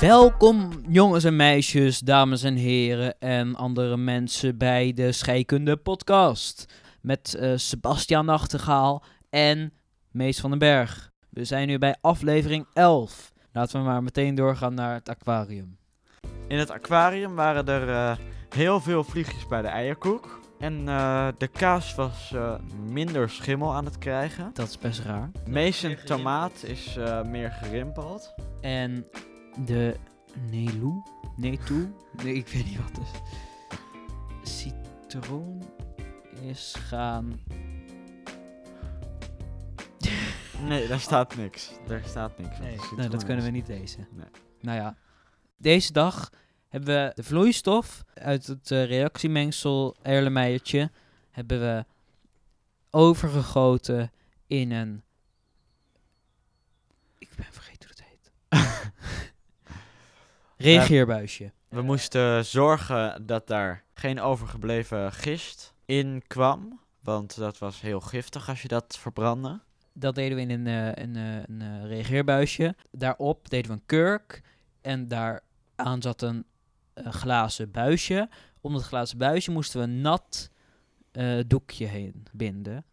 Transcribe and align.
Welkom 0.00 0.70
jongens 0.88 1.24
en 1.24 1.36
meisjes, 1.36 1.98
dames 1.98 2.42
en 2.42 2.54
heren 2.54 3.18
en 3.18 3.54
andere 3.54 3.96
mensen 3.96 4.58
bij 4.58 4.92
de 4.92 5.12
Scheikunde 5.12 5.76
podcast. 5.76 6.74
Met 7.00 7.34
eh, 7.34 7.52
Sebastian 7.56 8.24
Nachtegaal 8.24 9.02
en 9.30 9.72
Mees 10.10 10.40
van 10.40 10.50
den 10.50 10.58
Berg. 10.58 11.10
We 11.28 11.44
zijn 11.44 11.68
nu 11.68 11.78
bij 11.78 11.96
aflevering 12.00 12.66
11. 12.72 13.32
Laten 13.52 13.80
we 13.80 13.86
maar 13.86 14.02
meteen 14.02 14.34
doorgaan 14.34 14.74
naar 14.74 14.94
het 14.94 15.08
aquarium. 15.08 15.78
In 16.48 16.58
het 16.58 16.70
aquarium 16.70 17.34
waren 17.34 17.66
er 17.66 17.88
eh, 17.88 18.16
heel 18.48 18.80
veel 18.80 19.04
vliegjes 19.04 19.46
bij 19.46 19.62
de 19.62 19.68
eierkoek. 19.68 20.40
En 20.58 20.88
eh, 20.88 21.28
de 21.38 21.48
kaas 21.48 21.94
was 21.94 22.34
minder 22.88 23.30
schimmel 23.30 23.74
aan 23.74 23.84
het 23.84 23.98
krijgen. 23.98 24.50
Dat 24.54 24.68
is 24.68 24.78
best 24.78 25.00
raar. 25.00 25.30
Mason 25.48 25.96
tomaat 26.04 26.64
is 26.64 26.98
meer 27.24 27.50
gerimpeld. 27.50 28.34
En 28.60 29.06
de 29.66 29.96
Nelu? 30.50 31.02
Netu? 31.36 31.94
Nee, 32.22 32.34
ik 32.34 32.48
weet 32.48 32.64
niet 32.64 32.76
wat 32.76 32.90
het 32.96 33.00
is. 33.00 33.20
Citroen 34.58 35.62
is 36.42 36.74
gaan... 36.78 37.40
Nee, 40.68 40.88
daar 40.88 41.00
staat 41.00 41.36
niks. 41.36 41.70
Daar 41.86 42.02
staat 42.04 42.38
niks. 42.38 42.58
Nee, 42.58 42.76
nee, 42.96 43.08
dat 43.08 43.24
kunnen 43.24 43.44
we 43.44 43.50
niet 43.50 43.68
lezen. 43.68 44.08
Nee. 44.10 44.26
Nou 44.60 44.78
ja, 44.78 44.96
deze 45.56 45.92
dag 45.92 46.30
hebben 46.68 46.94
we 46.94 47.12
de 47.14 47.22
vloeistof 47.22 48.04
uit 48.14 48.46
het 48.46 48.70
eh, 48.70 48.84
reactiemengsel 48.84 49.96
Erlenmeiertje 50.02 50.90
hebben 51.30 51.60
we 51.60 51.84
overgegoten 52.90 54.12
in 54.46 54.72
een... 54.72 55.02
Reageerbuisje. 60.60 61.52
We 61.68 61.82
moesten 61.82 62.44
zorgen 62.44 63.26
dat 63.26 63.46
daar 63.46 63.84
geen 63.94 64.20
overgebleven 64.20 65.12
gist 65.12 65.74
in 65.84 66.22
kwam. 66.26 66.80
Want 67.02 67.36
dat 67.36 67.58
was 67.58 67.80
heel 67.80 68.00
giftig 68.00 68.48
als 68.48 68.62
je 68.62 68.68
dat 68.68 68.98
verbrandde. 68.98 69.60
Dat 69.92 70.14
deden 70.14 70.36
we 70.36 70.42
in 70.42 70.50
een, 70.50 70.66
eh, 70.66 71.04
een, 71.04 71.16
eh, 71.16 71.42
een 71.46 71.60
eh, 71.60 71.86
reageerbuisje. 71.86 72.74
Daarop 72.90 73.50
deden 73.50 73.70
we 73.70 73.76
een 73.76 73.86
kurk. 73.86 74.42
En 74.80 75.08
daaraan 75.08 76.02
zat 76.02 76.22
een 76.22 76.46
glazen 76.94 77.70
buisje. 77.70 78.28
Om 78.60 78.72
dat 78.72 78.82
glazen 78.82 79.18
buisje 79.18 79.50
moesten 79.50 79.80
we 79.80 79.86
een 79.86 80.00
nat 80.00 80.50
doekje 81.46 81.86
heen 81.86 82.26
binden. 82.32 82.84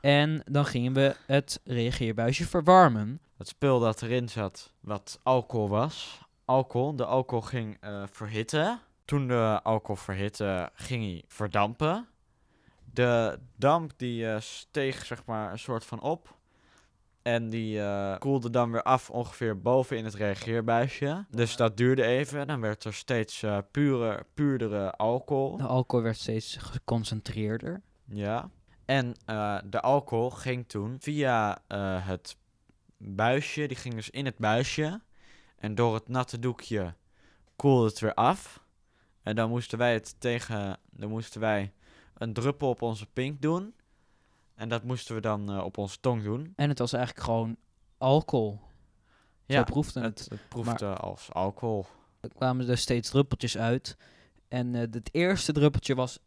En 0.00 0.42
dan 0.44 0.66
gingen 0.66 0.92
we 0.92 1.16
het 1.26 1.60
reageerbuisje 1.64 2.46
verwarmen. 2.46 3.20
Het 3.36 3.48
spul 3.48 3.80
dat 3.80 4.02
erin 4.02 4.28
zat, 4.28 4.72
wat 4.80 5.20
alcohol 5.22 5.68
was. 5.68 6.24
Alcohol, 6.44 6.96
de 6.96 7.04
alcohol 7.04 7.46
ging 7.46 7.76
eh, 7.80 8.02
verhitten. 8.10 8.80
Toen 9.04 9.28
de 9.28 9.60
alcohol 9.62 10.02
verhitte, 10.02 10.70
ging 10.74 11.04
hij 11.04 11.24
verdampen. 11.26 12.08
De 12.94 13.38
damp 13.56 13.92
die 13.96 14.30
eh, 14.30 14.40
steeg 14.40 15.04
zeg 15.04 15.24
maar 15.24 15.52
een 15.52 15.58
soort 15.58 15.84
van 15.84 16.00
op. 16.00 16.36
En 17.22 17.48
die 17.48 17.80
eh, 17.80 18.18
koelde 18.18 18.50
dan 18.50 18.70
weer 18.70 18.82
af 18.82 19.10
ongeveer 19.10 19.60
boven 19.60 19.96
in 19.96 20.04
het 20.04 20.14
reageerbuisje. 20.14 21.24
Dus 21.30 21.56
dat 21.56 21.76
duurde 21.76 22.02
even. 22.02 22.46
Dan 22.46 22.60
werd 22.60 22.84
er 22.84 22.94
steeds 22.94 23.42
eh, 23.42 23.58
pure, 23.70 24.26
puurdere 24.34 24.92
alcohol. 24.92 25.56
De 25.56 25.66
alcohol 25.66 26.04
werd 26.04 26.16
steeds 26.16 26.56
geconcentreerder. 26.56 27.82
Ja. 28.04 28.50
En 28.84 29.14
de 29.64 29.80
alcohol 29.80 30.30
ging 30.30 30.68
toen 30.68 30.96
via 31.00 31.58
het 32.00 32.36
buisje, 32.96 33.66
die 33.66 33.76
ging 33.76 33.94
dus 33.94 34.10
in 34.10 34.24
het 34.24 34.38
buisje. 34.38 35.00
En 35.64 35.74
door 35.74 35.94
het 35.94 36.08
natte 36.08 36.38
doekje 36.38 36.94
koelde 37.56 37.86
het 37.86 37.98
weer 37.98 38.14
af. 38.14 38.64
En 39.22 39.36
dan 39.36 39.48
moesten 39.48 39.78
wij 39.78 39.92
het 39.92 40.14
tegen, 40.18 40.78
dan 40.90 41.08
moesten 41.08 41.40
wij 41.40 41.72
een 42.14 42.32
druppel 42.32 42.68
op 42.68 42.82
onze 42.82 43.06
pink 43.06 43.42
doen. 43.42 43.74
En 44.54 44.68
dat 44.68 44.82
moesten 44.82 45.14
we 45.14 45.20
dan 45.20 45.50
eh, 45.50 45.64
op 45.64 45.78
onze 45.78 46.00
tong 46.00 46.22
doen. 46.22 46.52
En 46.56 46.68
het 46.68 46.78
was 46.78 46.92
eigenlijk 46.92 47.24
gewoon 47.24 47.56
alcohol. 47.98 48.60
Zo 49.46 49.54
Ja, 49.54 49.62
proefde 49.62 50.00
het. 50.00 50.18
het, 50.18 50.28
het 50.28 50.48
proefde 50.48 50.94
als 50.94 51.32
alcohol. 51.32 51.86
Er 52.20 52.28
kwamen 52.34 52.68
er 52.68 52.78
steeds 52.78 53.10
druppeltjes 53.10 53.58
uit. 53.58 53.96
En 54.48 54.74
eh, 54.74 54.80
het 54.80 55.08
eerste 55.12 55.52
druppeltje 55.52 55.94
was 55.94 56.18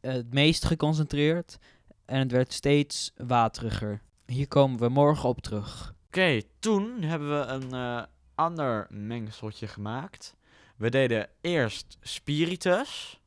eh, 0.00 0.12
het 0.12 0.34
meest 0.34 0.64
geconcentreerd. 0.64 1.58
En 2.04 2.18
het 2.18 2.32
werd 2.32 2.52
steeds 2.52 3.12
wateriger. 3.16 4.02
Hier 4.26 4.48
komen 4.48 4.78
we 4.78 4.88
morgen 4.88 5.28
op 5.28 5.40
terug. 5.40 5.94
Oké, 6.06 6.42
toen 6.58 7.02
hebben 7.02 7.40
we 7.40 7.46
een 7.46 8.06
ander 8.38 8.86
mengseltje 8.90 9.66
gemaakt. 9.66 10.36
We 10.76 10.90
deden 10.90 11.28
eerst 11.40 11.98
spiritus. 12.00 13.20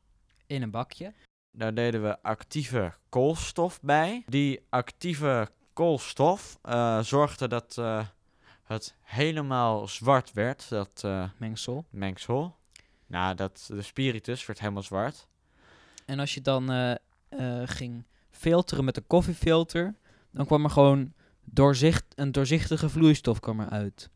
In 0.46 0.62
een 0.62 0.70
bakje. 0.70 1.12
Daar 1.50 1.74
deden 1.74 2.02
we 2.02 2.22
actieve 2.22 2.94
koolstof 3.08 3.80
bij. 3.80 4.22
Die 4.26 4.66
actieve 4.68 5.48
koolstof 5.72 6.58
eh, 6.62 7.00
zorgde 7.00 7.48
dat 7.48 7.78
eh, 7.78 8.06
het 8.62 8.94
helemaal 9.00 9.88
zwart 9.88 10.32
werd, 10.32 10.68
dat 10.68 11.02
eh, 11.04 11.24
Mengsel. 11.38 11.84
mengsel. 11.90 12.56
Nou, 13.06 13.34
dat, 13.34 13.64
de 13.68 13.82
spiritus 13.82 14.46
werd 14.46 14.60
helemaal 14.60 14.82
zwart. 14.82 15.26
En 16.04 16.18
als 16.18 16.34
je 16.34 16.40
dan 16.40 16.98
ging 17.64 18.04
filteren 18.30 18.84
met 18.84 18.96
een 18.96 19.06
koffiefilter. 19.06 19.94
Dan 20.30 20.46
kwam 20.46 20.64
er 20.64 20.70
gewoon 20.70 21.12
doorzicht, 21.44 22.04
een 22.14 22.32
doorzichtige 22.32 22.88
vloeistof 22.88 23.40
kwam 23.40 23.60
eruit. 23.60 24.10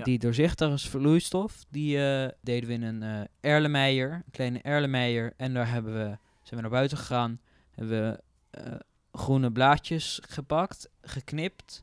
Ja. 0.00 0.06
Die 0.06 0.18
doorzichtige 0.18 0.88
vloeistof, 0.88 1.64
die 1.68 2.04
eh, 2.04 2.28
deden 2.40 2.68
we 2.68 2.74
in 2.74 2.82
een 2.82 3.28
Erlenmeyer, 3.40 4.12
een 4.12 4.30
kleine 4.30 4.60
Erlenmeyer. 4.62 5.32
En 5.36 5.54
daar 5.54 5.70
hebben 5.70 5.92
we, 5.92 6.18
zijn 6.42 6.56
we 6.56 6.60
naar 6.60 6.70
buiten 6.70 6.98
gegaan, 6.98 7.40
hebben 7.70 8.00
we 8.00 8.20
eh, 8.50 8.72
groene 9.12 9.52
blaadjes 9.52 10.20
gepakt, 10.28 10.88
geknipt, 11.02 11.82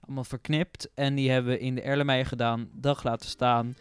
allemaal 0.00 0.24
verknipt. 0.24 0.88
En 0.94 1.14
die 1.14 1.30
hebben 1.30 1.52
we 1.52 1.58
in 1.58 1.74
de 1.74 1.82
Erlenmeyer 1.82 2.26
gedaan, 2.26 2.68
dag 2.72 3.02
laten 3.02 3.28
staan. 3.28 3.76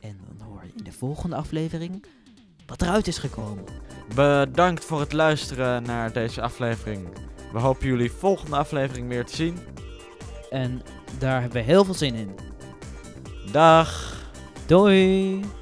En 0.00 0.20
dan 0.26 0.46
hoor 0.46 0.62
je 0.64 0.72
in 0.76 0.84
de 0.84 0.92
volgende 0.92 1.36
aflevering 1.36 2.04
wat 2.66 2.82
eruit 2.82 3.06
is 3.06 3.18
gekomen. 3.18 3.64
Bedankt 4.14 4.84
voor 4.84 5.00
het 5.00 5.12
luisteren 5.12 5.82
naar 5.82 6.12
deze 6.12 6.40
aflevering. 6.40 7.08
We 7.52 7.58
hopen 7.58 7.86
jullie 7.86 8.10
volgende 8.10 8.56
aflevering 8.56 9.08
weer 9.08 9.24
te 9.24 9.36
zien. 9.36 9.58
En 10.50 10.82
daar 11.18 11.40
hebben 11.40 11.58
we 11.58 11.66
heel 11.66 11.84
veel 11.84 11.94
zin 11.94 12.14
in. 12.14 12.34
Dag! 13.52 13.88
Doei! 14.66 15.57